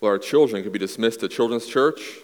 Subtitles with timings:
[0.00, 2.18] Well, our children could be dismissed to Children's Church.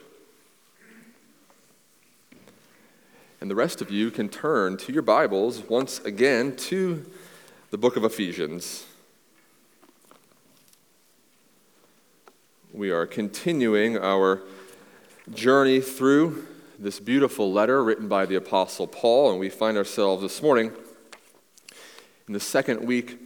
[3.41, 7.05] And the rest of you can turn to your Bibles once again to
[7.73, 8.87] the book of Ephesians.
[12.73, 14.43] We are continuing our
[15.33, 16.47] journey through
[16.79, 20.71] this beautiful letter written by the Apostle Paul, and we find ourselves this morning
[22.29, 23.19] in the second week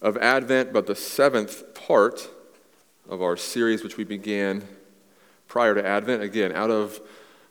[0.00, 2.28] of Advent, but the seventh part
[3.08, 4.66] of our series, which we began
[5.46, 7.00] prior to Advent, again, out of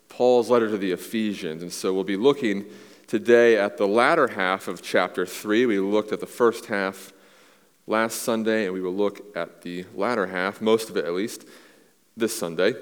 [0.08, 1.62] Paul's letter to the Ephesians.
[1.62, 2.64] And so we'll be looking
[3.06, 5.66] today at the latter half of chapter 3.
[5.66, 7.12] We looked at the first half
[7.86, 11.44] last Sunday, and we will look at the latter half, most of it at least,
[12.16, 12.74] this Sunday,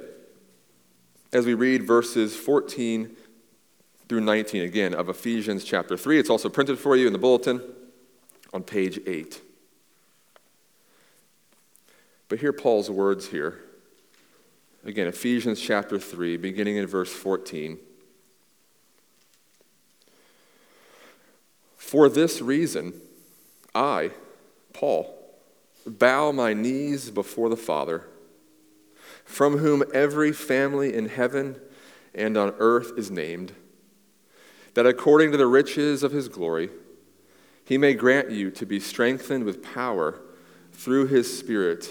[1.33, 3.17] as we read verses 14
[4.09, 6.19] through 19 again of Ephesians chapter 3.
[6.19, 7.61] It's also printed for you in the bulletin
[8.53, 9.43] on page 8.
[12.29, 13.61] But hear Paul's words here.
[14.85, 17.79] Again, Ephesians chapter 3, beginning in verse 14.
[21.77, 22.95] For this reason,
[23.75, 24.11] I,
[24.73, 25.13] Paul,
[25.87, 28.05] bow my knees before the Father,
[29.25, 31.61] from whom every family in heaven
[32.15, 33.53] and on earth is named,
[34.75, 36.71] that according to the riches of his glory,
[37.65, 40.21] he may grant you to be strengthened with power
[40.73, 41.91] through his Spirit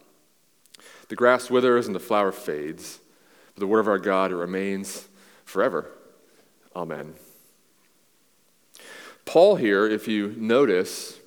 [1.11, 3.01] The grass withers and the flower fades,
[3.53, 5.09] but the word of our God remains
[5.43, 5.91] forever.
[6.73, 7.15] Amen.
[9.25, 11.19] Paul, here, if you notice,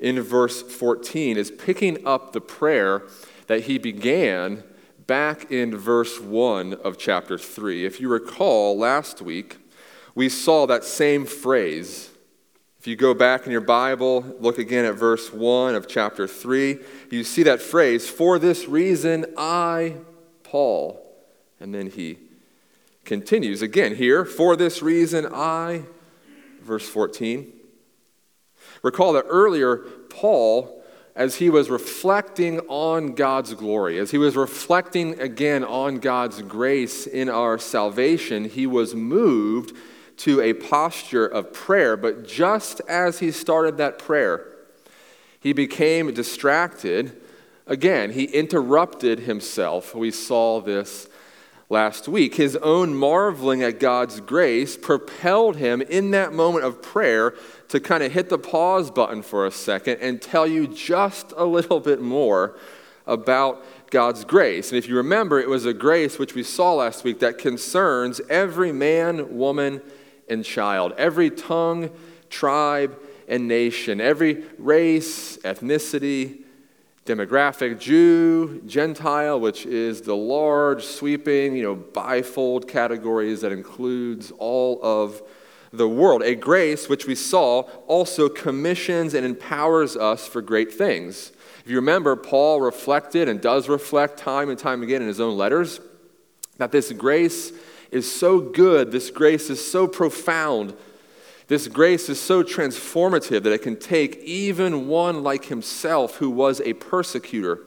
[0.00, 3.04] in verse 14, is picking up the prayer
[3.46, 4.64] that he began
[5.06, 7.86] back in verse 1 of chapter 3.
[7.86, 9.58] If you recall, last week,
[10.16, 12.10] we saw that same phrase
[12.84, 16.78] if you go back in your Bible, look again at verse 1 of chapter 3,
[17.10, 19.94] you see that phrase, for this reason I,
[20.42, 21.02] Paul.
[21.58, 22.18] And then he
[23.06, 25.84] continues again here, for this reason I,
[26.60, 27.50] verse 14.
[28.82, 29.78] Recall that earlier,
[30.10, 30.84] Paul,
[31.16, 37.06] as he was reflecting on God's glory, as he was reflecting again on God's grace
[37.06, 39.74] in our salvation, he was moved
[40.18, 41.96] to a posture of prayer.
[41.96, 44.46] But just as he started that prayer,
[45.40, 47.20] he became distracted.
[47.66, 49.94] Again, he interrupted himself.
[49.94, 51.08] We saw this
[51.68, 52.36] last week.
[52.36, 57.34] His own marveling at God's grace propelled him in that moment of prayer
[57.68, 61.44] to kind of hit the pause button for a second and tell you just a
[61.44, 62.56] little bit more
[63.06, 64.70] about God's grace.
[64.70, 68.20] And if you remember, it was a grace which we saw last week that concerns
[68.28, 69.82] every man, woman,
[70.28, 71.90] and child, every tongue,
[72.30, 72.98] tribe,
[73.28, 76.42] and nation, every race, ethnicity,
[77.06, 84.80] demographic, Jew, Gentile, which is the large, sweeping, you know, bifold categories that includes all
[84.82, 85.22] of
[85.72, 86.22] the world.
[86.22, 91.32] A grace which we saw also commissions and empowers us for great things.
[91.64, 95.36] If you remember, Paul reflected and does reflect time and time again in his own
[95.36, 95.80] letters
[96.58, 97.52] that this grace
[97.90, 100.74] is so good, this grace is so profound,
[101.46, 106.60] this grace is so transformative that it can take even one like himself who was
[106.62, 107.60] a persecutor,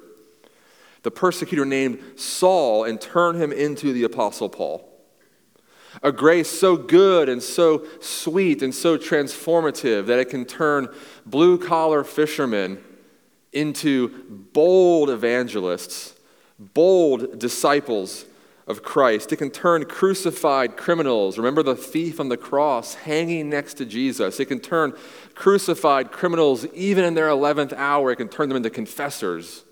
[1.04, 4.84] the persecutor named Saul, and turn him into the Apostle Paul.
[6.04, 10.90] A grace so good and so sweet and so transformative that it can turn
[11.26, 12.84] blue collar fishermen
[13.52, 14.10] into
[14.54, 16.14] bold evangelists,
[16.60, 18.26] bold disciples
[18.68, 19.32] of Christ.
[19.32, 24.40] It can turn crucified criminals, remember the thief on the cross hanging next to Jesus.
[24.40, 24.94] It can turn
[25.36, 29.64] crucified criminals, even in their 11th hour, it can turn them into confessors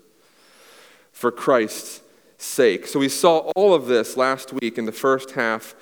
[1.12, 2.00] for Christ's
[2.38, 2.86] sake.
[2.86, 5.74] So we saw all of this last week in the first half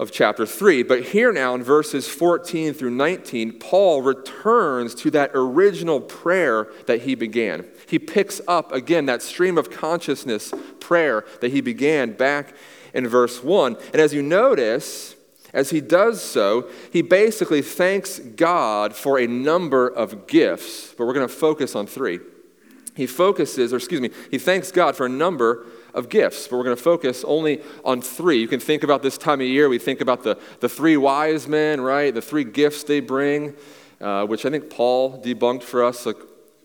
[0.00, 0.82] of chapter 3.
[0.82, 7.02] But here now in verses 14 through 19, Paul returns to that original prayer that
[7.02, 7.68] he began.
[7.86, 12.54] He picks up again that stream of consciousness prayer that he began back
[12.94, 13.76] in verse 1.
[13.92, 15.16] And as you notice,
[15.52, 21.12] as he does so, he basically thanks God for a number of gifts, but we're
[21.12, 22.20] going to focus on three.
[22.96, 26.64] He focuses, or excuse me, he thanks God for a number of gifts, but we're
[26.64, 28.40] going to focus only on three.
[28.40, 31.48] You can think about this time of year, we think about the, the three wise
[31.48, 32.14] men, right?
[32.14, 33.54] The three gifts they bring,
[34.00, 36.16] uh, which I think Paul debunked for us like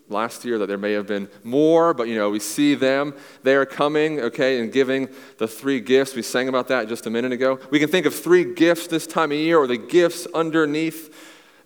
[0.08, 3.14] last year that there may have been more, but you know, we see them.
[3.42, 5.08] They are coming, okay, and giving
[5.38, 6.14] the three gifts.
[6.14, 7.58] We sang about that just a minute ago.
[7.70, 11.12] We can think of three gifts this time of year or the gifts underneath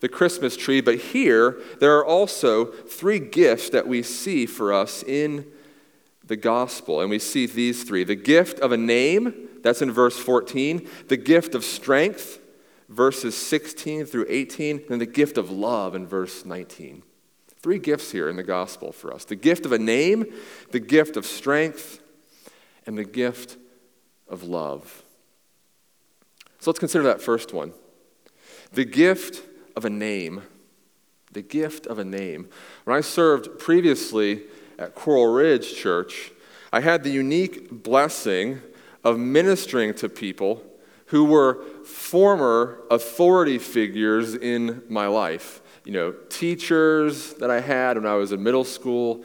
[0.00, 5.02] the Christmas tree, but here there are also three gifts that we see for us
[5.02, 5.44] in
[6.30, 7.00] the gospel.
[7.00, 11.16] And we see these three the gift of a name, that's in verse 14, the
[11.16, 12.38] gift of strength,
[12.88, 17.02] verses 16 through 18, and the gift of love in verse 19.
[17.60, 20.24] Three gifts here in the gospel for us the gift of a name,
[20.70, 22.00] the gift of strength,
[22.86, 23.58] and the gift
[24.28, 25.02] of love.
[26.60, 27.72] So let's consider that first one
[28.72, 29.42] the gift
[29.76, 30.42] of a name.
[31.32, 32.48] The gift of a name.
[32.84, 34.42] When I served previously
[34.80, 36.32] at Coral Ridge Church,
[36.72, 38.62] I had the unique blessing
[39.04, 40.62] of ministering to people
[41.06, 45.60] who were former authority figures in my life.
[45.84, 49.24] You know, teachers that I had when I was in middle school,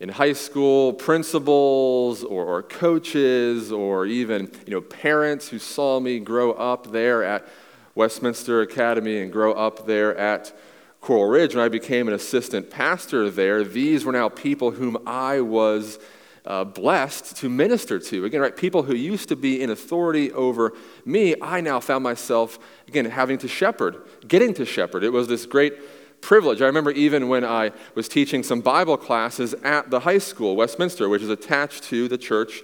[0.00, 6.20] in high school, principals or, or coaches, or even, you know, parents who saw me
[6.20, 7.46] grow up there at
[7.94, 10.56] Westminster Academy and grow up there at
[11.06, 11.54] Coral Ridge.
[11.54, 16.00] When I became an assistant pastor there, these were now people whom I was
[16.44, 18.24] uh, blessed to minister to.
[18.24, 20.72] Again, right, people who used to be in authority over
[21.04, 22.58] me, I now found myself,
[22.88, 25.04] again, having to shepherd, getting to shepherd.
[25.04, 25.74] It was this great
[26.22, 26.60] privilege.
[26.60, 31.08] I remember even when I was teaching some Bible classes at the high school, Westminster,
[31.08, 32.62] which is attached to the church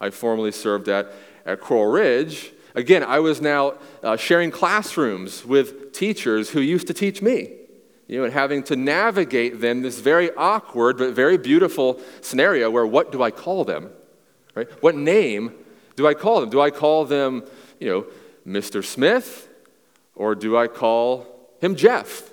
[0.00, 1.12] I formerly served at
[1.44, 2.50] at Coral Ridge.
[2.74, 7.60] Again, I was now uh, sharing classrooms with teachers who used to teach me
[8.08, 12.86] you know, and having to navigate then this very awkward but very beautiful scenario where
[12.86, 13.90] what do I call them?
[14.54, 14.68] Right?
[14.82, 15.52] What name
[15.96, 16.50] do I call them?
[16.50, 17.44] Do I call them,
[17.80, 18.06] you know,
[18.46, 18.84] Mr.
[18.84, 19.48] Smith
[20.14, 21.26] or do I call
[21.60, 22.30] him Jeff?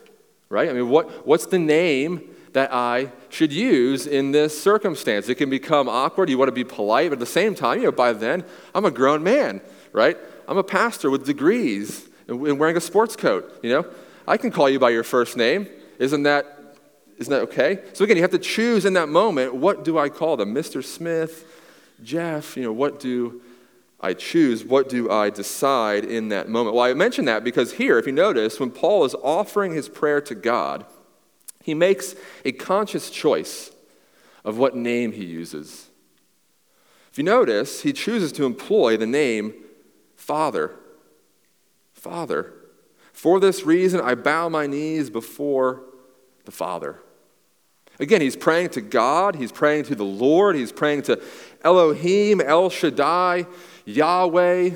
[0.49, 0.69] Right?
[0.69, 5.27] I mean, what, what's the name that I should use in this circumstance?
[5.27, 6.29] It can become awkward.
[6.29, 8.85] You want to be polite, but at the same time, you know, by then, I'm
[8.85, 9.59] a grown man,
[9.91, 10.17] right?
[10.47, 13.85] I'm a pastor with degrees and wearing a sports coat, you know?
[14.27, 15.67] I can call you by your first name.
[15.99, 16.77] Isn't that,
[17.17, 17.79] isn't that okay?
[17.93, 20.53] So again, you have to choose in that moment what do I call them?
[20.53, 20.83] Mr.
[20.83, 21.45] Smith,
[22.03, 23.41] Jeff, you know, what do
[23.99, 24.65] I choose?
[24.65, 26.75] What do I decide in that moment?
[26.75, 30.21] Well, I mention that because here, if you notice, when Paul is offering his prayer
[30.21, 30.85] to God,
[31.63, 33.71] he makes a conscious choice
[34.43, 35.87] of what name he uses.
[37.11, 39.53] If you notice, he chooses to employ the name
[40.15, 40.71] Father.
[41.93, 42.53] Father.
[43.23, 45.83] For this reason, I bow my knees before
[46.43, 46.99] the Father.
[47.97, 51.23] Again, he's praying to God, he's praying to the Lord, he's praying to
[51.63, 53.45] Elohim, El Shaddai,
[53.85, 54.71] Yahweh.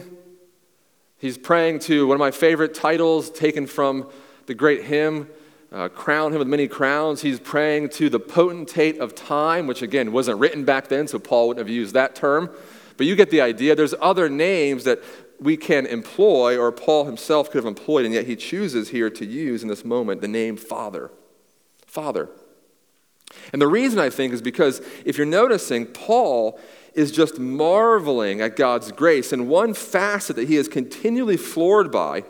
[1.17, 4.09] He's praying to one of my favorite titles taken from
[4.45, 5.27] the great hymn,
[5.73, 7.21] uh, Crown Him with Many Crowns.
[7.21, 11.49] He's praying to the potentate of time, which again wasn't written back then, so Paul
[11.49, 12.49] wouldn't have used that term.
[12.95, 13.75] But you get the idea.
[13.75, 15.03] There's other names that
[15.39, 19.25] we can employ, or Paul himself could have employed, and yet he chooses here to
[19.25, 21.11] use in this moment the name Father.
[21.85, 22.29] Father.
[23.51, 26.59] And the reason I think is because if you're noticing, Paul
[26.93, 29.31] is just marveling at God's grace.
[29.31, 32.23] And one facet that he is continually floored by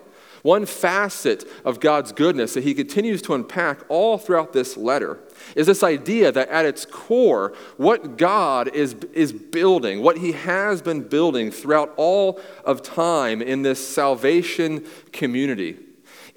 [0.44, 5.20] one facet of God's goodness that he continues to unpack all throughout this letter
[5.56, 10.82] is this idea that at its core, what God is, is building, what he has
[10.82, 15.78] been building throughout all of time in this salvation community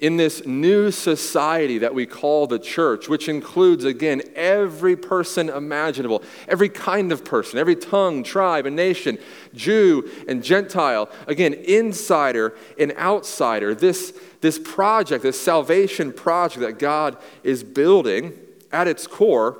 [0.01, 6.23] in this new society that we call the church, which includes, again, every person imaginable,
[6.47, 9.19] every kind of person, every tongue, tribe, and nation,
[9.53, 17.15] Jew and Gentile, again, insider and outsider, this, this project, this salvation project that God
[17.43, 18.33] is building
[18.71, 19.59] at its core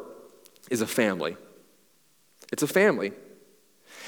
[0.71, 1.37] is a family.
[2.51, 3.13] It's a family.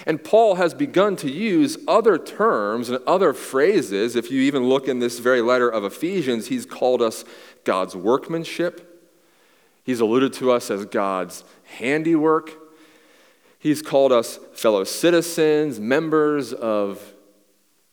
[0.06, 4.16] And Paul has begun to use other terms and other phrases.
[4.16, 7.24] If you even look in this very letter of Ephesians, he's called us
[7.64, 8.90] God's workmanship.
[9.84, 12.52] He's alluded to us as God's handiwork.
[13.60, 17.14] He's called us fellow citizens, members of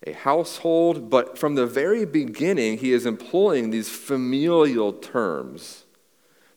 [0.04, 1.10] a household.
[1.10, 5.84] But from the very beginning, he is employing these familial terms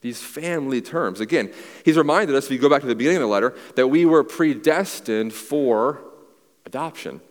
[0.03, 1.21] these family terms.
[1.21, 1.51] Again,
[1.83, 4.05] he's reminded us, if you go back to the beginning of the letter, that we
[4.05, 6.01] were predestined for
[6.65, 7.21] adoption.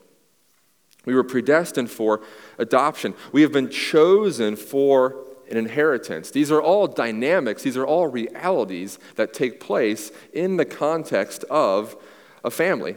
[1.04, 2.22] We were predestined for
[2.58, 3.14] adoption.
[3.30, 6.30] We have been chosen for an inheritance.
[6.30, 11.94] These are all dynamics, these are all realities that take place in the context of
[12.42, 12.96] a family.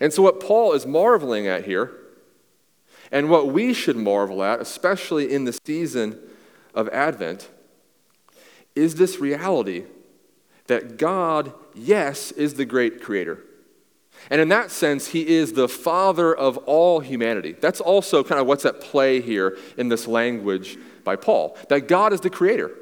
[0.00, 1.92] And so, what Paul is marveling at here,
[3.12, 6.18] and what we should marvel at, especially in the season
[6.74, 7.50] of Advent,
[8.76, 9.84] is this reality
[10.66, 13.42] that God, yes, is the great creator.
[14.30, 17.52] And in that sense, he is the father of all humanity.
[17.60, 22.12] That's also kind of what's at play here in this language by Paul that God
[22.12, 22.72] is the creator.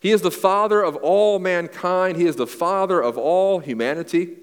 [0.00, 4.36] He is the father of all mankind, he is the father of all humanity.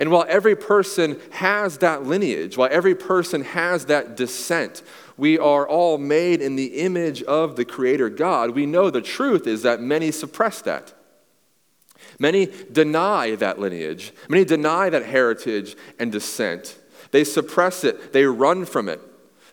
[0.00, 4.82] And while every person has that lineage, while every person has that descent,
[5.18, 8.52] we are all made in the image of the Creator God.
[8.52, 10.94] We know the truth is that many suppress that.
[12.18, 14.12] Many deny that lineage.
[14.28, 16.78] Many deny that heritage and descent.
[17.10, 19.00] They suppress it, they run from it.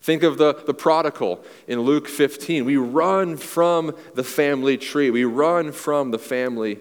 [0.02, 2.64] Think of the, the prodigal in Luke 15.
[2.64, 6.78] We run from the family tree, we run from the family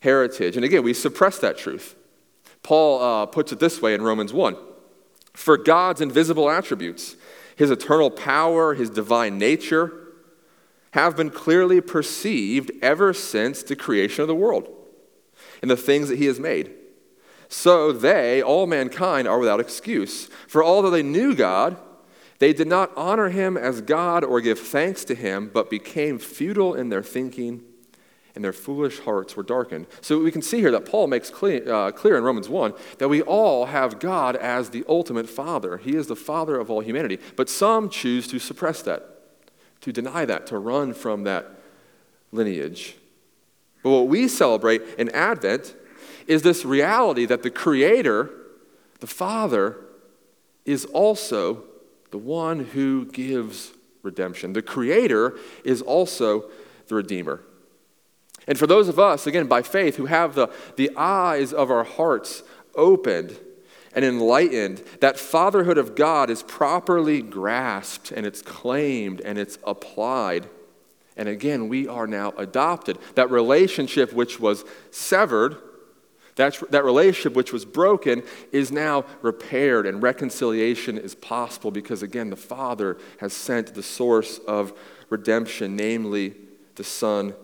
[0.00, 0.56] heritage.
[0.56, 1.96] And again, we suppress that truth.
[2.62, 4.56] Paul uh, puts it this way in Romans 1
[5.34, 7.16] For God's invisible attributes,
[7.60, 9.92] his eternal power, his divine nature,
[10.92, 14.66] have been clearly perceived ever since the creation of the world
[15.60, 16.72] and the things that he has made.
[17.50, 20.30] So they, all mankind, are without excuse.
[20.48, 21.76] For although they knew God,
[22.38, 26.72] they did not honor him as God or give thanks to him, but became futile
[26.72, 27.62] in their thinking,
[28.40, 29.86] and their foolish hearts were darkened.
[30.00, 33.10] So we can see here that Paul makes clear, uh, clear in Romans 1 that
[33.10, 35.76] we all have God as the ultimate Father.
[35.76, 37.18] He is the Father of all humanity.
[37.36, 39.02] But some choose to suppress that,
[39.82, 41.50] to deny that, to run from that
[42.32, 42.96] lineage.
[43.82, 45.76] But what we celebrate in Advent
[46.26, 48.30] is this reality that the Creator,
[49.00, 49.76] the Father,
[50.64, 51.64] is also
[52.10, 54.54] the one who gives redemption.
[54.54, 56.46] The Creator is also
[56.88, 57.42] the Redeemer.
[58.46, 61.84] And for those of us, again, by faith, who have the, the eyes of our
[61.84, 62.42] hearts
[62.74, 63.38] opened
[63.94, 70.46] and enlightened, that fatherhood of God is properly grasped and it's claimed and it's applied
[71.20, 72.98] and again, we are now adopted.
[73.14, 75.58] That relationship which was severed,
[76.36, 82.30] that, that relationship which was broken, is now repaired, and reconciliation is possible because, again,
[82.30, 84.72] the Father has sent the source of
[85.10, 86.34] redemption, namely
[86.76, 87.34] the Son,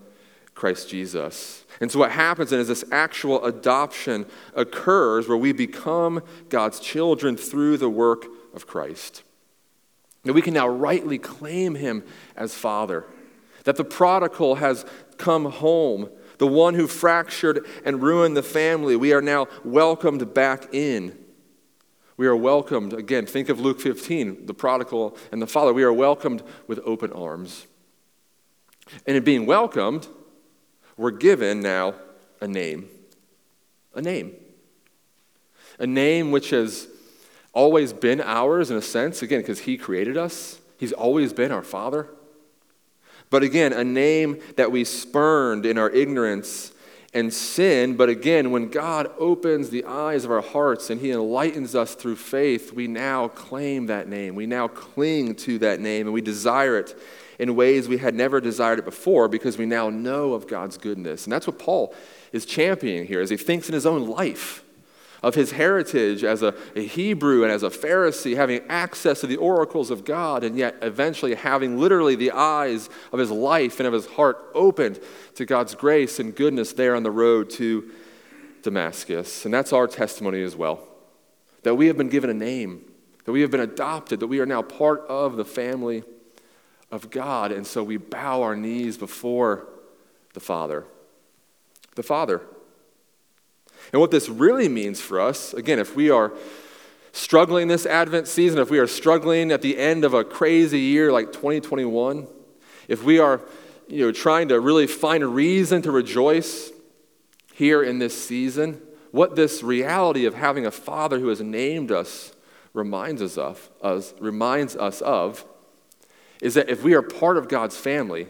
[0.56, 1.64] Christ Jesus.
[1.80, 7.36] And so, what happens then is this actual adoption occurs where we become God's children
[7.36, 9.22] through the work of Christ.
[10.24, 12.02] And we can now rightly claim Him
[12.34, 13.04] as Father
[13.64, 14.86] that the prodigal has
[15.18, 16.08] come home,
[16.38, 18.96] the one who fractured and ruined the family.
[18.96, 21.18] We are now welcomed back in.
[22.16, 25.74] We are welcomed, again, think of Luke 15, the prodigal and the father.
[25.74, 27.66] We are welcomed with open arms.
[29.06, 30.08] And in being welcomed,
[30.96, 31.94] we're given now
[32.40, 32.88] a name.
[33.94, 34.34] A name.
[35.78, 36.88] A name which has
[37.52, 40.58] always been ours in a sense, again, because He created us.
[40.78, 42.08] He's always been our Father.
[43.30, 46.72] But again, a name that we spurned in our ignorance
[47.12, 47.96] and sin.
[47.96, 52.16] But again, when God opens the eyes of our hearts and He enlightens us through
[52.16, 54.34] faith, we now claim that name.
[54.34, 56.94] We now cling to that name and we desire it
[57.38, 61.24] in ways we had never desired it before because we now know of God's goodness.
[61.24, 61.94] And that's what Paul
[62.32, 64.62] is championing here as he thinks in his own life
[65.22, 69.36] of his heritage as a, a, Hebrew and as a Pharisee, having access to the
[69.36, 73.92] oracles of God, and yet eventually having literally the eyes of his life and of
[73.92, 75.00] his heart opened
[75.34, 77.90] to God's grace and goodness there on the road to
[78.62, 79.44] Damascus.
[79.44, 80.86] And that's our testimony as well
[81.62, 82.84] that we have been given a name,
[83.24, 86.04] that we have been adopted, that we are now part of the family
[86.90, 87.52] of God.
[87.52, 89.66] And so we bow our knees before
[90.34, 90.84] the Father.
[91.94, 92.42] The Father
[93.92, 96.32] and what this really means for us, again, if we are
[97.12, 101.12] struggling this Advent season, if we are struggling at the end of a crazy year
[101.12, 102.26] like 2021,
[102.88, 103.40] if we are
[103.88, 106.72] you know, trying to really find a reason to rejoice
[107.54, 108.80] here in this season,
[109.12, 112.32] what this reality of having a Father who has named us
[112.74, 115.44] reminds us of, us, reminds us of
[116.40, 118.28] is that if we are part of God's family,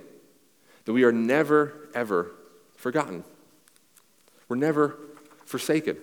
[0.85, 2.33] that we are never, ever
[2.77, 3.25] forgotten.
[4.49, 4.97] We're never
[5.45, 5.97] forsaken.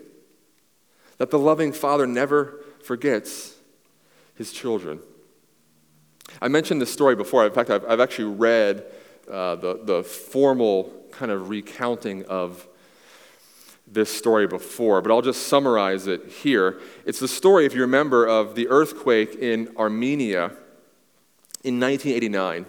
[1.18, 3.56] That the loving Father never forgets
[4.36, 5.00] his children.
[6.42, 7.46] I mentioned this story before.
[7.46, 8.86] In fact, I've, I've actually read
[9.32, 12.68] uh, the, the formal kind of recounting of
[13.88, 16.80] this story before, but I'll just summarize it here.
[17.06, 20.52] It's the story, if you remember, of the earthquake in Armenia
[21.64, 22.66] in 1989.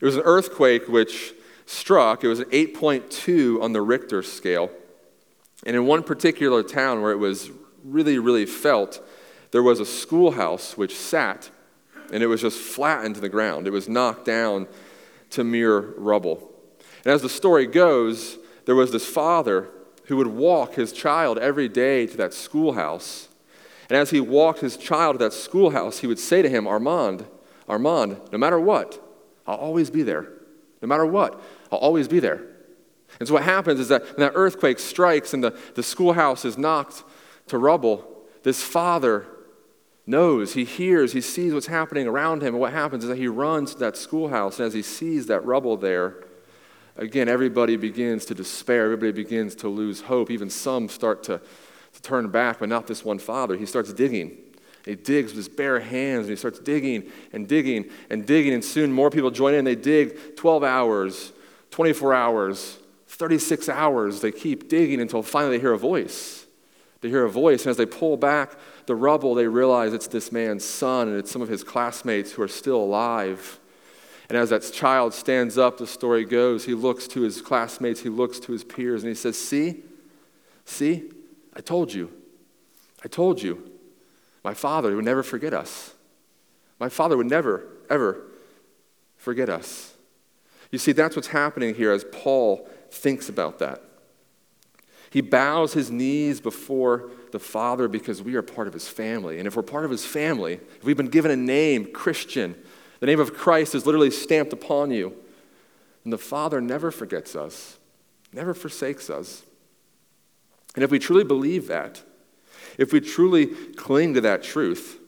[0.00, 1.34] It was an earthquake which
[1.66, 4.70] struck, it was an 8.2 on the Richter scale.
[5.64, 7.50] And in one particular town where it was
[7.84, 9.00] really, really felt,
[9.52, 11.50] there was a schoolhouse which sat
[12.12, 13.66] and it was just flattened to the ground.
[13.66, 14.68] It was knocked down
[15.30, 16.50] to mere rubble.
[17.04, 19.68] And as the story goes, there was this father
[20.06, 23.28] who would walk his child every day to that schoolhouse.
[23.88, 27.24] And as he walked his child to that schoolhouse, he would say to him, Armand,
[27.68, 29.00] Armand, no matter what,
[29.46, 30.28] I'll always be there.
[30.80, 31.40] No matter what,
[31.70, 32.42] I'll always be there.
[33.18, 36.58] And so what happens is that when that earthquake strikes and the, the schoolhouse is
[36.58, 37.04] knocked
[37.48, 38.06] to rubble,
[38.42, 39.26] this father
[40.06, 42.54] knows, he hears, he sees what's happening around him.
[42.54, 45.44] And what happens is that he runs to that schoolhouse, and as he sees that
[45.44, 46.24] rubble there,
[46.96, 48.84] again, everybody begins to despair.
[48.84, 50.30] Everybody begins to lose hope.
[50.30, 51.40] Even some start to,
[51.92, 53.56] to turn back, but not this one father.
[53.56, 54.38] He starts digging.
[54.84, 58.64] He digs with his bare hands, and he starts digging and digging and digging, and
[58.64, 59.64] soon more people join in.
[59.64, 61.32] They dig 12 hours,
[61.70, 64.20] 24 hours, 36 hours.
[64.20, 66.46] They keep digging until finally they hear a voice.
[67.00, 68.52] They hear a voice, and as they pull back
[68.86, 72.42] the rubble, they realize it's this man's son and it's some of his classmates who
[72.42, 73.60] are still alive.
[74.28, 78.08] And as that child stands up, the story goes, he looks to his classmates, he
[78.08, 79.82] looks to his peers, and he says, See,
[80.64, 81.10] see,
[81.54, 82.10] I told you.
[83.04, 83.70] I told you.
[84.44, 85.94] My father would never forget us.
[86.80, 88.24] My father would never, ever
[89.16, 89.94] forget us.
[90.70, 93.82] You see, that's what's happening here as Paul thinks about that.
[95.10, 99.38] He bows his knees before the Father because we are part of his family.
[99.38, 102.54] And if we're part of his family, if we've been given a name, Christian,
[103.00, 105.14] the name of Christ is literally stamped upon you,
[106.04, 107.78] and the Father never forgets us,
[108.32, 109.42] never forsakes us.
[110.74, 112.02] And if we truly believe that,
[112.78, 114.98] if we truly cling to that truth,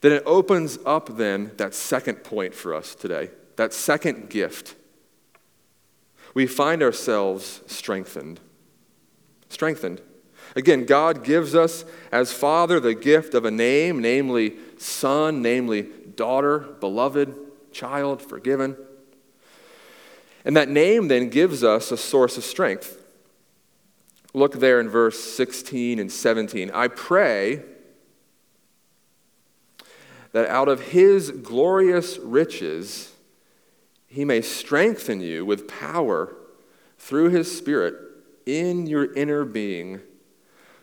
[0.00, 4.74] then it opens up then that second point for us today, that second gift.
[6.34, 8.40] We find ourselves strengthened
[9.48, 10.00] strengthened.
[10.56, 16.60] Again, God gives us as Father the gift of a name, namely Son, namely daughter,
[16.80, 17.34] beloved,
[17.72, 18.76] child, forgiven.
[20.44, 22.97] And that name then gives us a source of strength.
[24.38, 26.70] Look there in verse 16 and 17.
[26.72, 27.60] I pray
[30.30, 33.12] that out of his glorious riches
[34.06, 36.36] he may strengthen you with power
[36.98, 37.96] through his Spirit
[38.46, 40.02] in your inner being,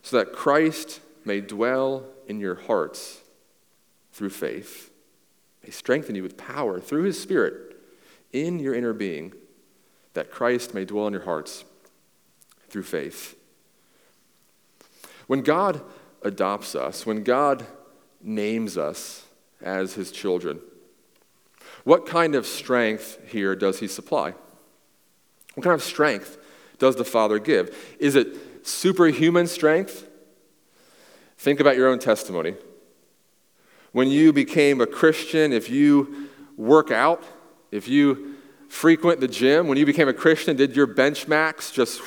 [0.02, 3.22] so that Christ may dwell in your hearts
[4.12, 4.91] through faith.
[5.63, 7.78] May strengthen you with power through his Spirit
[8.34, 9.34] in your inner being,
[10.13, 11.63] that Christ may dwell in your hearts
[12.68, 13.38] through faith.
[15.28, 15.82] When God
[16.22, 17.66] adopts us, when God
[18.22, 19.26] names us
[19.62, 20.60] as his children,
[21.84, 24.34] what kind of strength here does he supply?
[25.54, 26.38] What kind of strength
[26.80, 27.96] does the Father give?
[28.00, 30.08] Is it superhuman strength?
[31.38, 32.56] Think about your own testimony.
[33.92, 37.24] When you became a Christian, if you work out,
[37.72, 38.36] if you
[38.68, 42.02] frequent the gym, when you became a Christian, did your bench max just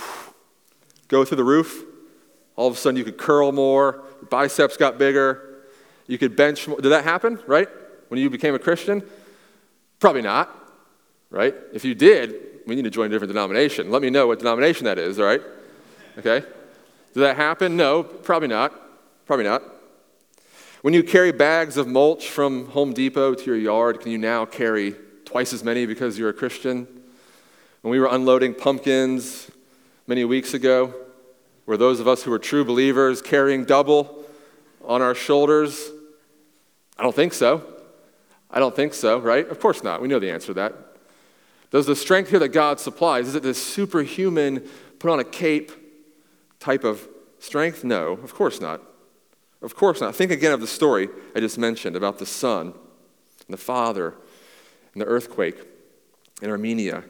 [1.08, 1.84] go through the roof?
[2.58, 5.60] All of a sudden, you could curl more, your biceps got bigger,
[6.08, 6.80] you could bench more.
[6.80, 7.68] Did that happen, right?
[8.08, 9.00] When you became a Christian?
[10.00, 10.52] Probably not,
[11.30, 11.54] right?
[11.72, 12.34] If you did,
[12.66, 13.92] we need to join a different denomination.
[13.92, 15.40] Let me know what denomination that is, all right?
[16.18, 16.40] Okay?
[17.14, 17.76] Did that happen?
[17.76, 18.74] No, probably not.
[19.24, 19.62] Probably not.
[20.82, 24.44] When you carry bags of mulch from Home Depot to your yard, can you now
[24.44, 26.88] carry twice as many because you're a Christian?
[27.82, 29.48] When we were unloading pumpkins
[30.08, 30.92] many weeks ago,
[31.68, 34.24] were those of us who were true believers carrying double
[34.86, 35.90] on our shoulders?
[36.96, 37.62] I don't think so.
[38.50, 39.46] I don't think so, right?
[39.46, 40.00] Of course not.
[40.00, 40.74] We know the answer to that.
[41.70, 44.66] Does the strength here that God supplies, is it this superhuman,
[44.98, 45.70] put on a cape
[46.58, 47.06] type of
[47.38, 47.84] strength?
[47.84, 48.80] No, of course not.
[49.60, 50.14] Of course not.
[50.14, 54.14] Think again of the story I just mentioned about the son and the father
[54.94, 55.60] and the earthquake
[56.40, 57.04] in Armenia.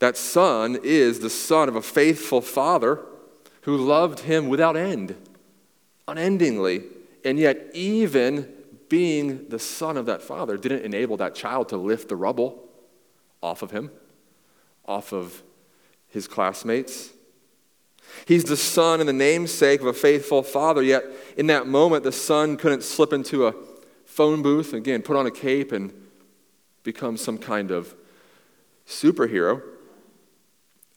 [0.00, 3.06] That son is the son of a faithful father
[3.62, 5.16] who loved him without end,
[6.08, 6.82] unendingly.
[7.24, 8.52] And yet, even
[8.88, 12.68] being the son of that father didn't enable that child to lift the rubble
[13.42, 13.90] off of him,
[14.86, 15.42] off of
[16.08, 17.10] his classmates.
[18.26, 21.04] He's the son and the namesake of a faithful father, yet
[21.36, 23.54] in that moment, the son couldn't slip into a
[24.04, 25.92] phone booth, again, put on a cape and
[26.82, 27.94] become some kind of
[28.86, 29.62] superhero.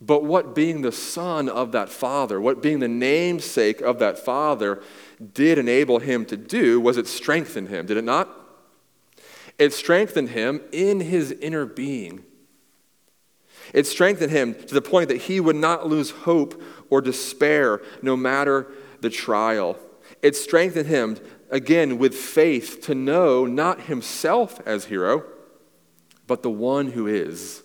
[0.05, 4.81] But what being the son of that father, what being the namesake of that father
[5.33, 8.29] did enable him to do was it strengthened him, did it not?
[9.57, 12.25] It strengthened him in his inner being.
[13.73, 18.17] It strengthened him to the point that he would not lose hope or despair no
[18.17, 19.77] matter the trial.
[20.21, 21.17] it strengthened him
[21.49, 25.23] again with faith to know not himself as hero,
[26.27, 27.63] but the one who is.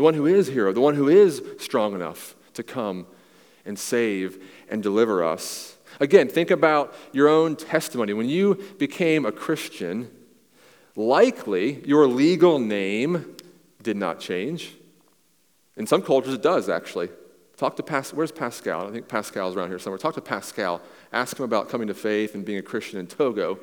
[0.00, 3.06] The one who is hero, the one who is strong enough to come
[3.66, 5.76] and save and deliver us.
[6.00, 8.14] Again, think about your own testimony.
[8.14, 10.10] When you became a Christian,
[10.96, 13.36] likely your legal name
[13.82, 14.72] did not change.
[15.76, 17.10] In some cultures, it does actually.
[17.58, 18.16] Talk to Pascal.
[18.16, 18.88] Where's Pascal?
[18.88, 19.98] I think Pascal's around here somewhere.
[19.98, 20.80] Talk to Pascal.
[21.12, 23.58] Ask him about coming to faith and being a Christian in Togo,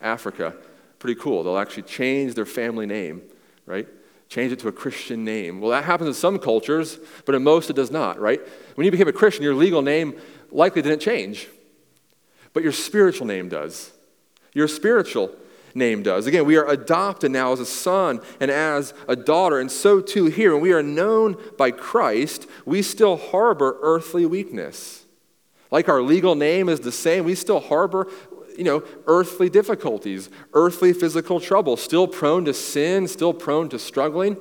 [0.00, 0.56] Africa.
[0.98, 1.44] Pretty cool.
[1.44, 3.22] They'll actually change their family name,
[3.66, 3.86] right?
[4.28, 5.60] Change it to a Christian name.
[5.60, 8.40] Well, that happens in some cultures, but in most it does not, right?
[8.74, 10.18] When you became a Christian, your legal name
[10.50, 11.48] likely didn't change,
[12.52, 13.92] but your spiritual name does.
[14.52, 15.30] Your spiritual
[15.74, 16.26] name does.
[16.26, 20.26] Again, we are adopted now as a son and as a daughter, and so too
[20.26, 20.54] here.
[20.54, 25.04] When we are known by Christ, we still harbor earthly weakness.
[25.70, 28.08] Like our legal name is the same, we still harbor
[28.56, 34.36] you know, earthly difficulties, earthly physical trouble, still prone to sin, still prone to struggling,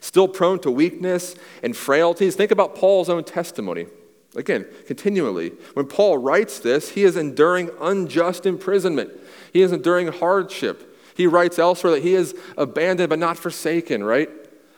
[0.00, 2.36] still prone to weakness and frailties.
[2.36, 3.86] Think about Paul's own testimony.
[4.34, 5.52] Again, continually.
[5.74, 9.10] When Paul writes this, he is enduring unjust imprisonment.
[9.52, 10.94] He is enduring hardship.
[11.16, 14.28] He writes elsewhere that he is abandoned but not forsaken, right?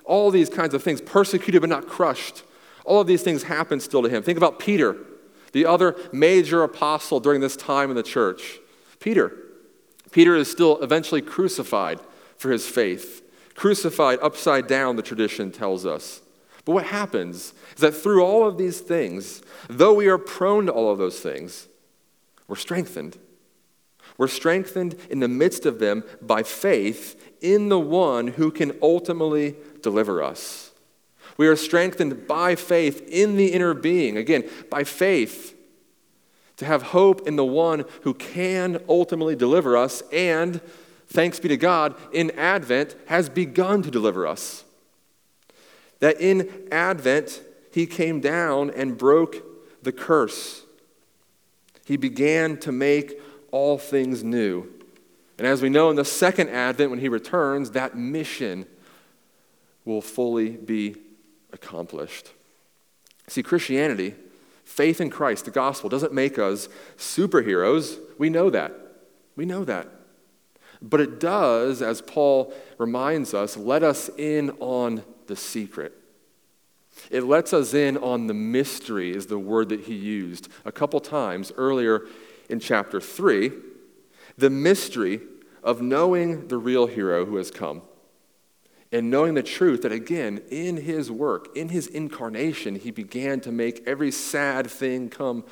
[0.05, 2.45] All these kinds of things, persecuted but not crushed.
[2.85, 4.23] All of these things happen still to him.
[4.23, 4.97] Think about Peter,
[5.53, 8.59] the other major apostle during this time in the church.
[9.01, 9.33] Peter.
[10.11, 12.01] Peter is still eventually crucified
[12.37, 13.23] for his faith.
[13.55, 16.23] Crucified upside down, the tradition tells us.
[16.65, 20.73] But what happens is that through all of these things, though we are prone to
[20.73, 21.67] all of those things,
[22.47, 23.19] we're strengthened.
[24.17, 29.57] We're strengthened in the midst of them by faith in the one who can ultimately
[29.83, 30.68] deliver us.
[31.39, 34.19] We are strengthened by faith in the inner being.
[34.19, 35.57] Again, by faith
[36.57, 40.61] to have hope in the one who can ultimately deliver us and,
[41.07, 44.65] thanks be to God, in Advent has begun to deliver us.
[46.01, 47.41] That in Advent,
[47.73, 49.37] he came down and broke
[49.85, 50.65] the curse.
[51.85, 53.21] He began to make
[53.53, 54.67] all things new.
[55.39, 58.67] And as we know in the second Advent, when he returns, that mission
[59.85, 60.97] will fully be
[61.53, 62.31] accomplished.
[63.27, 64.15] See, Christianity,
[64.65, 67.99] faith in Christ, the gospel, doesn't make us superheroes.
[68.19, 68.73] We know that.
[69.37, 69.89] We know that.
[70.81, 75.95] But it does, as Paul reminds us, let us in on the secret.
[77.11, 81.01] It lets us in on the mystery, is the word that he used a couple
[81.01, 82.07] times earlier
[82.49, 83.53] in chapter 3.
[84.37, 85.21] The mystery
[85.63, 87.83] of knowing the real hero who has come
[88.91, 93.53] and knowing the truth that, again, in his work, in his incarnation, he began to
[93.53, 95.45] make every sad thing come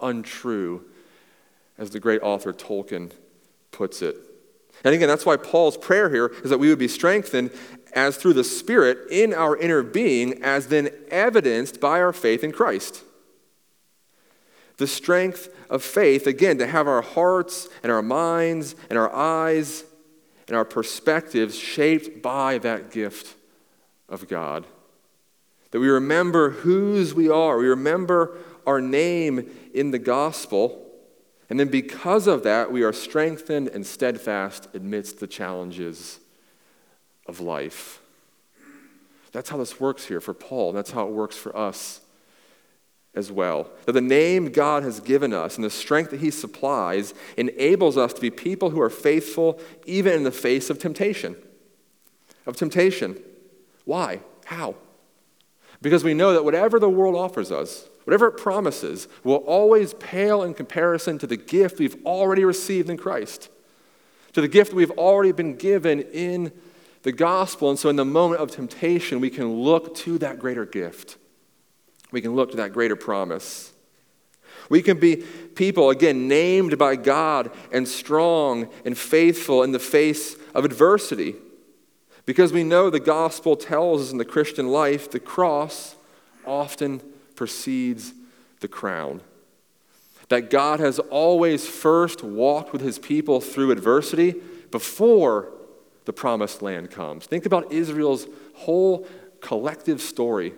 [0.00, 0.84] untrue,
[1.76, 3.12] as the great author Tolkien
[3.72, 4.16] puts it.
[4.84, 7.50] And again, that's why Paul's prayer here is that we would be strengthened
[7.94, 12.52] as through the Spirit in our inner being, as then evidenced by our faith in
[12.52, 13.02] Christ.
[14.76, 19.84] The strength of faith, again, to have our hearts and our minds and our eyes
[20.48, 23.36] and our perspectives shaped by that gift
[24.08, 24.66] of God.
[25.70, 30.88] That we remember whose we are, we remember our name in the gospel
[31.50, 36.20] and then because of that, we are strengthened and steadfast amidst the challenges
[37.26, 38.00] of life.
[39.32, 40.72] That's how this works here for Paul.
[40.72, 42.00] That's how it works for us
[43.18, 43.68] as well.
[43.84, 48.12] That the name God has given us and the strength that He supplies enables us
[48.14, 51.36] to be people who are faithful even in the face of temptation.
[52.46, 53.18] Of temptation.
[53.84, 54.20] Why?
[54.46, 54.76] How?
[55.82, 60.42] Because we know that whatever the world offers us, whatever it promises, will always pale
[60.42, 63.50] in comparison to the gift we've already received in Christ,
[64.32, 66.52] to the gift we've already been given in
[67.02, 67.70] the gospel.
[67.70, 71.16] And so, in the moment of temptation, we can look to that greater gift.
[72.10, 73.72] We can look to that greater promise.
[74.68, 80.36] We can be people, again, named by God and strong and faithful in the face
[80.54, 81.36] of adversity.
[82.26, 85.96] Because we know the gospel tells us in the Christian life the cross
[86.46, 87.00] often
[87.34, 88.12] precedes
[88.60, 89.22] the crown.
[90.28, 94.34] That God has always first walked with his people through adversity
[94.70, 95.50] before
[96.04, 97.24] the promised land comes.
[97.24, 99.06] Think about Israel's whole
[99.40, 100.52] collective story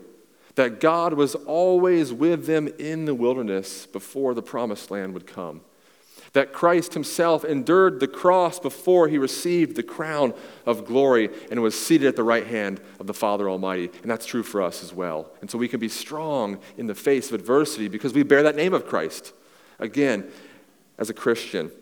[0.55, 5.63] that God was always with them in the wilderness before the promised land would come
[6.33, 10.33] that Christ himself endured the cross before he received the crown
[10.65, 13.91] of glory and was seated at the right hand of the Father Almighty.
[14.03, 15.31] And that's true for us as well.
[15.41, 18.57] And so we can be strong in the face of adversity because we bear that
[18.57, 19.33] name of Christ.
[19.79, 20.31] Again,
[20.99, 21.73] as a Christian.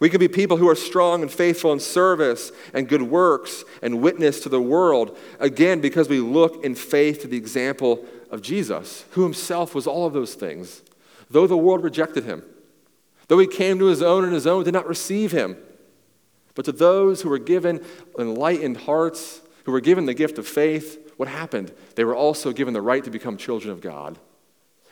[0.00, 4.00] We can be people who are strong and faithful in service and good works and
[4.00, 9.04] witness to the world, again, because we look in faith to the example of Jesus,
[9.10, 10.82] who himself was all of those things,
[11.30, 12.42] though the world rejected him,
[13.28, 15.56] though he came to his own and his own did not receive him.
[16.54, 17.84] But to those who were given
[18.18, 21.72] enlightened hearts, who were given the gift of faith, what happened?
[21.94, 24.18] They were also given the right to become children of God.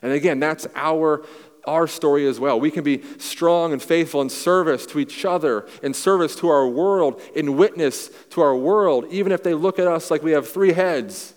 [0.03, 1.25] And again, that's our
[1.65, 2.59] our story as well.
[2.59, 6.67] We can be strong and faithful in service to each other, in service to our
[6.67, 10.49] world, in witness to our world, even if they look at us like we have
[10.49, 11.35] three heads,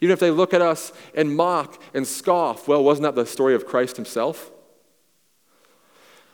[0.00, 2.68] even if they look at us and mock and scoff.
[2.68, 4.50] Well, wasn't that the story of Christ himself?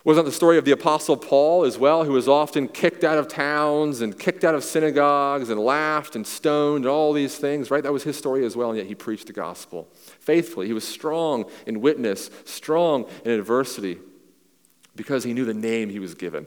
[0.05, 3.19] Wasn't that the story of the Apostle Paul as well, who was often kicked out
[3.19, 7.73] of towns and kicked out of synagogues and laughed and stoned and all these things,
[7.73, 7.83] right?
[7.83, 9.89] That was his story as well, and yet he preached the gospel
[10.27, 10.67] faithfully.
[10.67, 13.99] He was strong in witness, strong in adversity,
[14.95, 16.47] because he knew the name he was given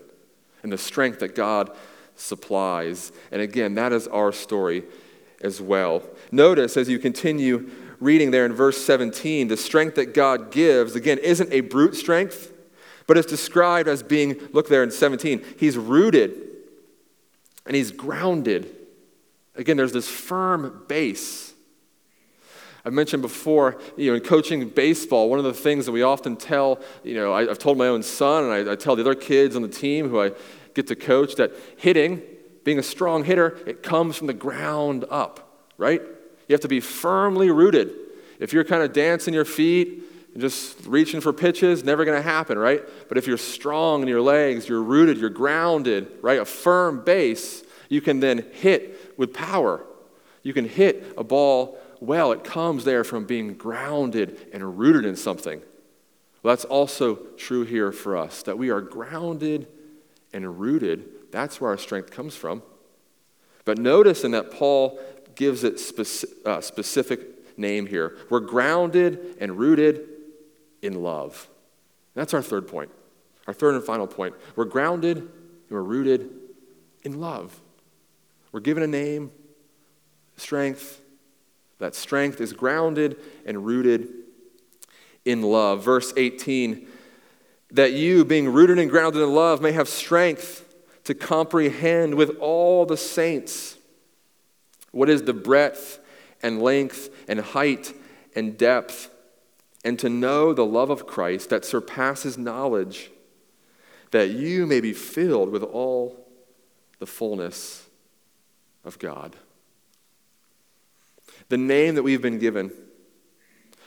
[0.61, 1.71] and the strength that God
[2.15, 3.11] supplies.
[3.31, 4.83] And again, that is our story
[5.41, 6.03] as well.
[6.31, 11.17] Notice as you continue reading there in verse 17, the strength that God gives, again,
[11.17, 12.53] isn't a brute strength
[13.09, 16.31] but it's described as being, look there in 17, he's rooted
[17.65, 18.75] and he's grounded.
[19.55, 21.48] Again, there's this firm base.
[22.85, 26.35] I mentioned before, you know, in coaching baseball, one of the things that we often
[26.35, 29.15] tell, you know, I, have told my own son and I, I tell the other
[29.15, 30.31] kids on the team who I
[30.73, 32.21] get to coach that hitting,
[32.63, 36.01] being a strong hitter, it comes from the ground up, right?
[36.47, 37.91] You have to be firmly rooted.
[38.39, 42.27] If you're kind of dancing your feet, and just reaching for pitches, never going to
[42.27, 42.83] happen, right?
[43.07, 46.39] But if you're strong in your legs, you're rooted, you're grounded, right?
[46.39, 49.83] A firm base, you can then hit with power.
[50.43, 52.31] You can hit a ball well.
[52.31, 55.61] It comes there from being grounded and rooted in something.
[56.41, 59.67] Well, that's also true here for us, that we are grounded
[60.33, 61.31] and rooted.
[61.31, 62.63] That's where our strength comes from.
[63.65, 64.99] But notice in that Paul
[65.35, 68.17] gives it specific, uh, specific name here.
[68.29, 70.07] We're grounded and rooted
[70.81, 71.49] in love.
[72.15, 72.89] That's our third point.
[73.47, 74.35] Our third and final point.
[74.55, 75.29] We're grounded and
[75.69, 76.29] we're rooted
[77.03, 77.59] in love.
[78.51, 79.31] We're given a name,
[80.37, 81.01] strength.
[81.79, 84.09] That strength is grounded and rooted
[85.25, 85.83] in love.
[85.83, 86.87] Verse 18
[87.71, 90.65] that you, being rooted and grounded in love, may have strength
[91.03, 93.77] to comprehend with all the saints
[94.91, 95.99] what is the breadth
[96.41, 97.93] and length and height
[98.35, 99.09] and depth
[99.85, 103.11] and to know the love of Christ that surpasses knowledge,
[104.11, 106.27] that you may be filled with all
[106.97, 107.87] the fullness
[108.83, 109.35] of God.
[111.47, 112.71] The name that we've been given,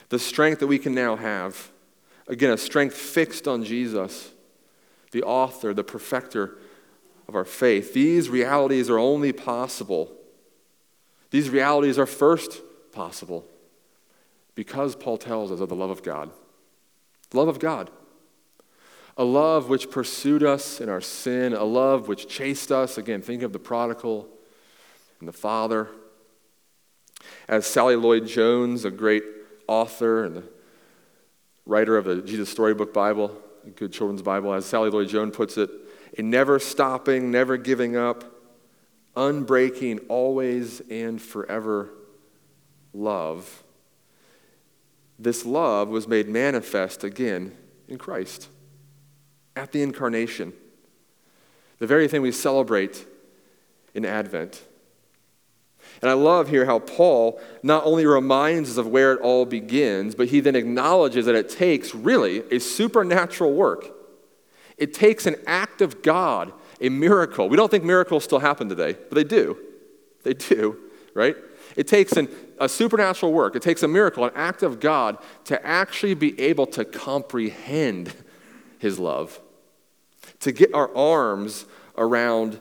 [0.09, 1.71] the strength that we can now have,
[2.27, 4.33] again, a strength fixed on Jesus,
[5.13, 6.59] the author, the perfecter
[7.29, 7.95] of our faith.
[7.95, 10.13] These realities are only possible.
[11.31, 12.61] These realities are first
[12.93, 13.47] possible
[14.55, 16.31] because Paul tells us of the love of God.
[17.33, 17.91] Love of God.
[19.17, 22.99] A love which pursued us in our sin, a love which chased us.
[22.99, 24.29] Again, think of the prodigal
[25.21, 25.89] and the father.
[27.49, 29.25] As Sally Lloyd Jones, a great
[29.67, 30.45] author and
[31.67, 35.57] writer of the Jesus Storybook Bible, a good children's Bible, as Sally Lloyd Jones puts
[35.57, 35.71] it,
[36.19, 38.25] a never stopping, never giving up,
[39.17, 41.91] unbreaking, always and forever
[42.93, 43.63] love
[45.23, 47.57] this love was made manifest again
[47.87, 48.49] in Christ
[49.55, 50.53] at the incarnation.
[51.79, 53.07] The very thing we celebrate
[53.95, 54.63] in Advent.
[56.03, 60.17] And I love here how Paul not only reminds us of where it all begins,
[60.17, 63.89] but he then acknowledges that it takes really a supernatural work.
[64.77, 67.49] It takes an act of God, a miracle.
[67.49, 69.57] We don't think miracles still happen today, but they do.
[70.25, 70.77] They do,
[71.15, 71.37] right?
[71.77, 75.65] It takes an, a supernatural work, it takes a miracle, an act of God to
[75.65, 78.13] actually be able to comprehend
[78.81, 79.41] His love,
[80.41, 81.65] to get our arms
[81.97, 82.61] around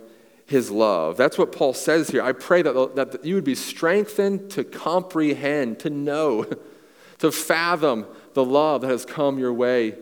[0.51, 1.15] His love.
[1.15, 2.21] That's what Paul says here.
[2.21, 6.45] I pray that, that you would be strengthened to comprehend, to know,
[7.19, 9.95] to fathom the love that has come your way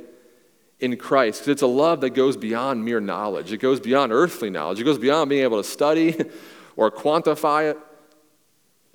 [0.80, 1.48] in Christ.
[1.48, 4.98] It's a love that goes beyond mere knowledge, it goes beyond earthly knowledge, it goes
[4.98, 6.18] beyond being able to study
[6.76, 7.78] or quantify it.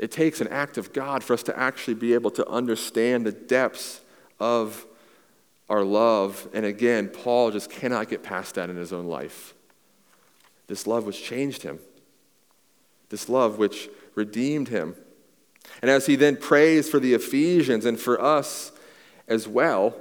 [0.00, 3.32] It takes an act of God for us to actually be able to understand the
[3.32, 4.00] depths
[4.40, 4.84] of
[5.68, 6.48] our love.
[6.52, 9.53] And again, Paul just cannot get past that in his own life.
[10.66, 11.78] This love which changed him,
[13.10, 14.96] this love which redeemed him.
[15.82, 18.72] And as he then prays for the Ephesians and for us
[19.28, 19.94] as well,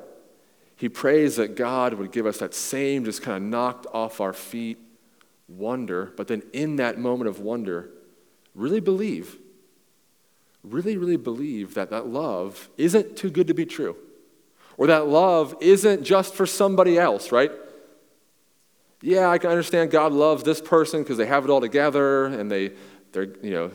[0.76, 4.34] he prays that God would give us that same, just kind of knocked off our
[4.34, 4.78] feet
[5.48, 7.90] wonder, but then in that moment of wonder,
[8.56, 9.38] really believe,
[10.64, 13.96] really, really believe that that love isn't too good to be true,
[14.78, 17.52] or that love isn't just for somebody else, right?
[19.06, 22.50] Yeah, I can understand God loves this person because they have it all together and
[22.50, 22.72] they,
[23.12, 23.70] they're, you know,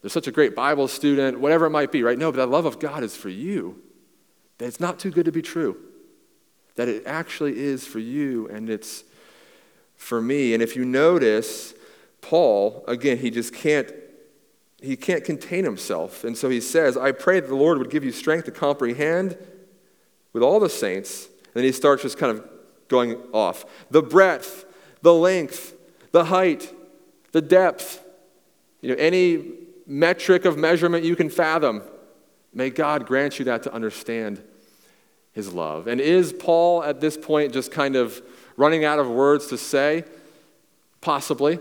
[0.00, 2.16] they're such a great Bible student, whatever it might be, right?
[2.16, 3.82] No, but that love of God is for you.
[4.58, 5.76] That it's not too good to be true.
[6.76, 9.02] That it actually is for you and it's
[9.96, 10.54] for me.
[10.54, 11.74] And if you notice,
[12.20, 13.92] Paul, again, he just can't
[14.80, 16.22] he can't contain himself.
[16.22, 19.36] And so he says, I pray that the Lord would give you strength to comprehend
[20.32, 21.26] with all the saints.
[21.26, 22.48] And then he starts just kind of
[22.86, 23.64] going off.
[23.90, 24.66] The breadth,
[25.02, 25.74] the length,
[26.12, 26.72] the height,
[27.32, 28.04] the depth,
[28.80, 29.52] you know, any
[29.86, 31.82] metric of measurement you can fathom.
[32.52, 34.42] May God grant you that to understand
[35.32, 35.86] his love.
[35.86, 38.22] And is Paul at this point just kind of
[38.56, 40.04] running out of words to say?
[41.00, 41.58] Possibly.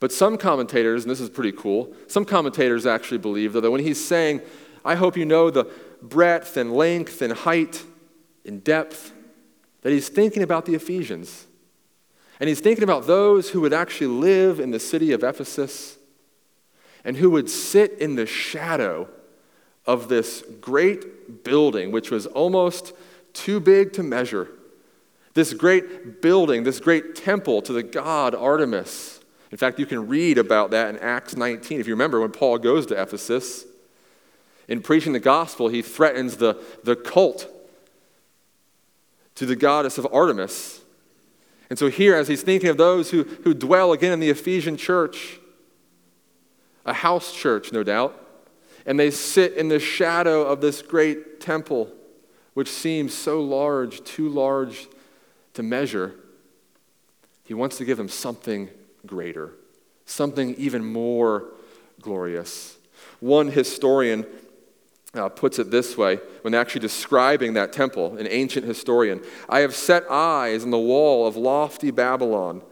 [0.00, 4.04] But some commentators, and this is pretty cool, some commentators actually believe that when he's
[4.04, 4.40] saying,
[4.84, 5.70] I hope you know the
[6.02, 7.84] breadth and length and height
[8.44, 9.12] and depth,
[9.82, 11.46] that he's thinking about the Ephesians.
[12.42, 15.96] And he's thinking about those who would actually live in the city of Ephesus
[17.04, 19.08] and who would sit in the shadow
[19.86, 22.94] of this great building, which was almost
[23.32, 24.48] too big to measure
[25.34, 29.20] this great building, this great temple to the god Artemis.
[29.52, 31.78] In fact, you can read about that in Acts 19.
[31.78, 33.66] If you remember when Paul goes to Ephesus,
[34.66, 37.46] in preaching the gospel, he threatens the, the cult
[39.36, 40.81] to the goddess of Artemis.
[41.72, 44.76] And so, here, as he's thinking of those who, who dwell again in the Ephesian
[44.76, 45.40] church,
[46.84, 48.14] a house church, no doubt,
[48.84, 51.90] and they sit in the shadow of this great temple,
[52.52, 54.86] which seems so large, too large
[55.54, 56.14] to measure,
[57.42, 58.68] he wants to give them something
[59.06, 59.54] greater,
[60.04, 61.44] something even more
[62.02, 62.76] glorious.
[63.20, 64.26] One historian
[65.14, 69.74] uh, puts it this way when actually describing that temple, an ancient historian I have
[69.74, 72.62] set eyes on the wall of lofty Babylon,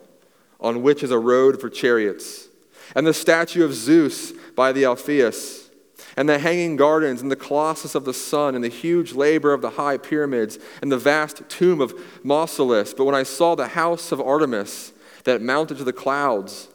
[0.61, 2.49] on which is a road for chariots,
[2.95, 5.71] and the statue of Zeus by the Alpheus
[6.17, 9.63] and the hanging gardens, and the colossus of the sun, and the huge labor of
[9.63, 12.97] the high pyramids, and the vast tomb of Mausolus.
[12.97, 14.93] But when I saw the house of Artemis
[15.25, 16.69] that mounted to the clouds,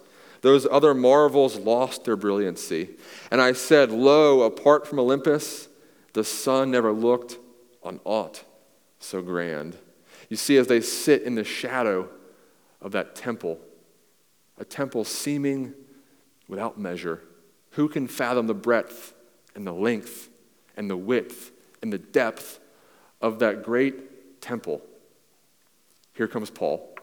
[0.46, 2.90] those other marvels lost their brilliancy.
[3.32, 5.68] And I said, Lo, apart from Olympus,
[6.14, 7.40] the sun never looked
[7.82, 8.44] on aught
[9.00, 9.76] so grand.
[10.30, 12.10] You see, as they sit in the shadow
[12.80, 13.58] of that temple,
[14.60, 15.74] a temple seeming
[16.48, 17.24] without measure,
[17.72, 19.16] who can fathom the breadth
[19.56, 20.30] and the length
[20.78, 22.60] and the width and the depth
[23.20, 24.84] of that great temple.
[26.14, 26.96] Here comes Paul.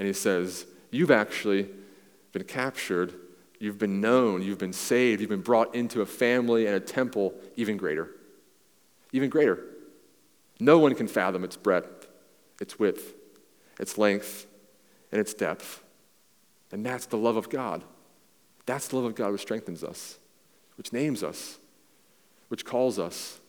[0.00, 1.68] And he says, You've actually
[2.34, 3.14] been captured,
[3.58, 7.34] you've been known, you've been saved, you've been brought into a family and a temple
[7.56, 8.10] even greater.
[9.12, 9.64] Even greater.
[10.60, 12.08] No one can fathom its breadth,
[12.60, 13.14] its width,
[13.80, 14.46] its length,
[15.10, 15.82] and its depth.
[16.70, 17.82] And that's the love of God.
[18.66, 20.18] That's the love of God which strengthens us
[20.76, 21.58] which names us,
[22.48, 23.40] which calls us.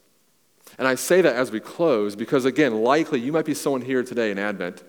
[0.78, 4.04] And I say that as we close because, again, likely you might be someone here
[4.04, 4.84] today in Advent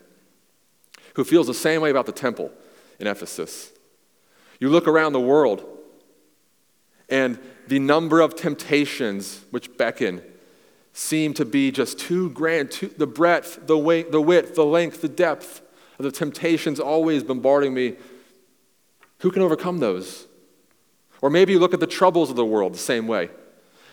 [1.15, 2.51] who feels the same way about the temple
[2.99, 3.73] in Ephesus.
[4.59, 5.65] You look around the world,
[7.09, 7.39] and
[7.69, 10.23] the number of temptations which beckon
[10.93, 12.71] seem to be just too grand.
[12.71, 15.61] Too, the breadth, the, the width, the length, the depth
[15.99, 17.97] of the temptations always bombarding me.
[19.21, 20.27] Who can overcome those?
[21.21, 23.31] Or maybe you look at the troubles of the world the same way.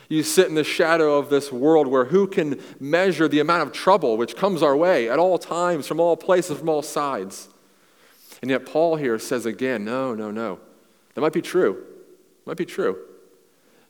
[0.10, 3.74] You sit in the shadow of this world where who can measure the amount of
[3.74, 7.50] trouble which comes our way at all times, from all places, from all sides?
[8.44, 10.60] And yet, Paul here says again, no, no, no.
[11.14, 11.82] That might be true.
[12.46, 13.00] Might be true.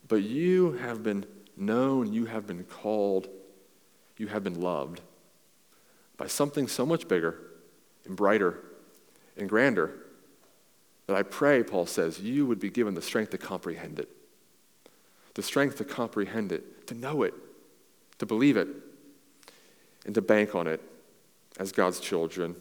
[0.08, 1.26] But you have been
[1.58, 3.30] known, you have been called,
[4.16, 5.02] you have been loved
[6.18, 7.36] by something so much bigger
[8.06, 8.60] and brighter
[9.38, 9.96] and grander
[11.08, 14.10] that I pray, Paul says, you would be given the strength to comprehend it.
[15.34, 17.34] The strength to comprehend it, to know it,
[18.20, 18.68] to believe it,
[20.06, 20.80] and to bank on it
[21.58, 22.56] as God's children.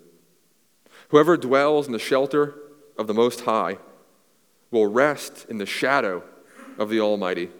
[1.12, 2.54] Whoever dwells in the shelter
[2.96, 3.76] of the Most High
[4.70, 6.22] will rest in the shadow
[6.78, 7.50] of the Almighty.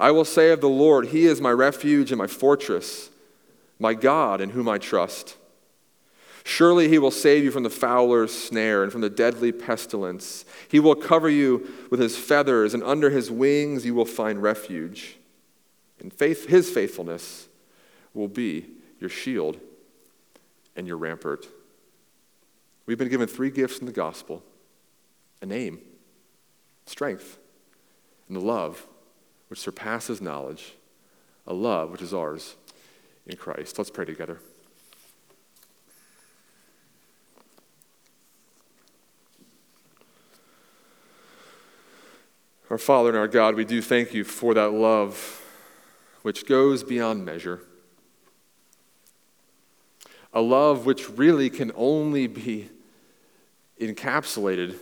[0.00, 3.10] I will say of the Lord, He is my refuge and my fortress,
[3.78, 5.36] my God in whom I trust.
[6.42, 10.44] Surely he will save you from the fowler's snare and from the deadly pestilence.
[10.68, 15.18] He will cover you with his feathers, and under his wings you will find refuge.
[16.00, 17.48] In faith, his faithfulness
[18.14, 18.66] will be
[18.98, 19.60] your shield
[20.74, 21.46] and your rampart.
[22.88, 24.42] We've been given three gifts in the gospel
[25.42, 25.78] a name,
[26.86, 27.38] strength,
[28.26, 28.86] and the love
[29.48, 30.72] which surpasses knowledge,
[31.46, 32.56] a love which is ours
[33.26, 33.76] in Christ.
[33.76, 34.40] Let's pray together.
[42.70, 45.44] Our Father and our God, we do thank you for that love
[46.22, 47.60] which goes beyond measure.
[50.32, 52.70] A love which really can only be
[53.80, 54.76] encapsulated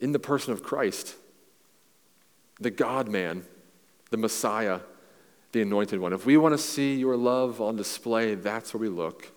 [0.00, 1.14] in the person of Christ,
[2.60, 3.44] the God man,
[4.10, 4.80] the Messiah,
[5.52, 6.12] the anointed one.
[6.12, 9.30] If we want to see your love on display, that's where we look.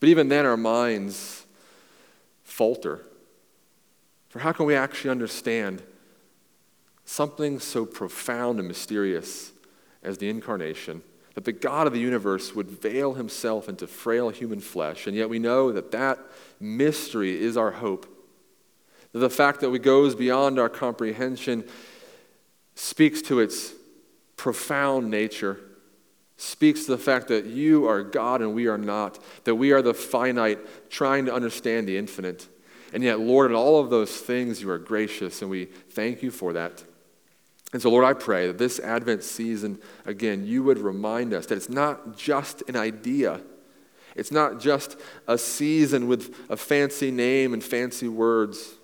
[0.00, 1.44] But even then, our minds
[2.44, 3.04] falter.
[4.28, 5.82] For how can we actually understand
[7.04, 9.52] something so profound and mysterious
[10.02, 11.02] as the incarnation?
[11.38, 15.28] That the God of the universe would veil himself into frail human flesh, and yet
[15.28, 16.18] we know that that
[16.58, 18.12] mystery is our hope.
[19.12, 21.62] That the fact that it goes beyond our comprehension
[22.74, 23.72] speaks to its
[24.36, 25.60] profound nature,
[26.38, 29.80] speaks to the fact that you are God and we are not, that we are
[29.80, 32.48] the finite trying to understand the infinite.
[32.92, 36.32] And yet, Lord, in all of those things, you are gracious, and we thank you
[36.32, 36.82] for that.
[37.72, 41.56] And so, Lord, I pray that this Advent season, again, you would remind us that
[41.56, 43.40] it's not just an idea.
[44.16, 44.96] It's not just
[45.26, 48.74] a season with a fancy name and fancy words,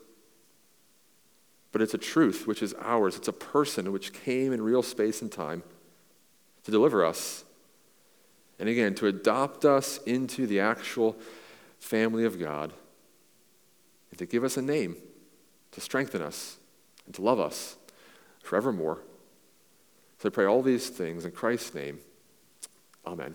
[1.73, 3.17] but it's a truth which is ours.
[3.17, 5.63] It's a person which came in real space and time
[6.65, 7.45] to deliver us.
[8.59, 11.17] And again, to adopt us into the actual
[11.81, 12.73] family of God
[14.11, 14.97] and to give us a name,
[15.73, 16.59] to strengthen us,
[17.07, 17.77] and to love us
[18.45, 19.03] forevermore.
[20.19, 21.99] So I pray all these things in Christ's name.
[23.07, 23.35] Amen.